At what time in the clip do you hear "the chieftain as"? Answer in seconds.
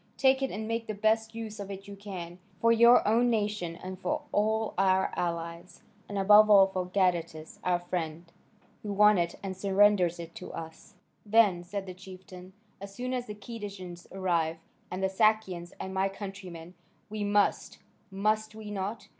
11.85-12.95